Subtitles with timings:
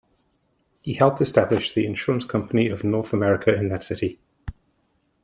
[0.81, 4.19] He helped to establish the Insurance Company of North America in that city.